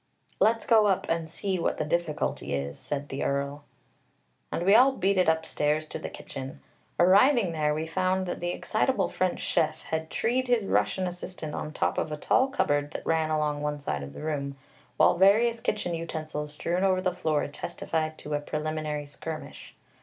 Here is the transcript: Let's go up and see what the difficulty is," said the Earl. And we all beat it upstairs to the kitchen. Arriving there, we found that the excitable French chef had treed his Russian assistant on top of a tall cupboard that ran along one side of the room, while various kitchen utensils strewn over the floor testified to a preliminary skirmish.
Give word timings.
Let's 0.39 0.65
go 0.65 0.87
up 0.87 1.07
and 1.09 1.29
see 1.29 1.59
what 1.59 1.77
the 1.77 1.85
difficulty 1.85 2.55
is," 2.55 2.79
said 2.79 3.09
the 3.09 3.23
Earl. 3.23 3.63
And 4.51 4.65
we 4.65 4.73
all 4.73 4.93
beat 4.93 5.19
it 5.19 5.29
upstairs 5.29 5.87
to 5.89 5.99
the 5.99 6.09
kitchen. 6.09 6.59
Arriving 6.99 7.51
there, 7.51 7.75
we 7.75 7.85
found 7.85 8.25
that 8.25 8.39
the 8.39 8.49
excitable 8.49 9.09
French 9.09 9.39
chef 9.41 9.83
had 9.83 10.09
treed 10.09 10.47
his 10.47 10.65
Russian 10.65 11.05
assistant 11.05 11.53
on 11.53 11.71
top 11.71 11.99
of 11.99 12.11
a 12.11 12.17
tall 12.17 12.47
cupboard 12.47 12.89
that 12.93 13.05
ran 13.05 13.29
along 13.29 13.61
one 13.61 13.79
side 13.79 14.01
of 14.01 14.13
the 14.13 14.23
room, 14.23 14.57
while 14.97 15.17
various 15.19 15.59
kitchen 15.59 15.93
utensils 15.93 16.51
strewn 16.53 16.83
over 16.83 16.99
the 16.99 17.13
floor 17.13 17.45
testified 17.47 18.17
to 18.17 18.33
a 18.33 18.39
preliminary 18.41 19.05
skirmish. 19.05 19.75